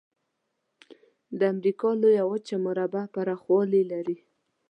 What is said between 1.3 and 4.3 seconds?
د امریکا لویه وچه مربع پرخوالي لري.